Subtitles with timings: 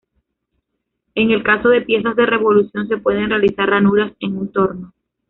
[1.13, 4.93] En el caso de piezas de revolución se pueden realizar ranuras en un torno.